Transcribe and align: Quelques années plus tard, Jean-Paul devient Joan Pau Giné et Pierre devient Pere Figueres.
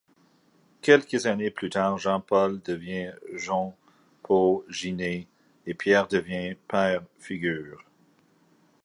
Quelques 0.81 1.27
années 1.27 1.51
plus 1.51 1.69
tard, 1.69 1.99
Jean-Paul 1.99 2.59
devient 2.63 3.13
Joan 3.35 3.71
Pau 4.23 4.65
Giné 4.67 5.27
et 5.67 5.75
Pierre 5.75 6.07
devient 6.07 6.55
Pere 6.67 7.03
Figueres. 7.19 7.85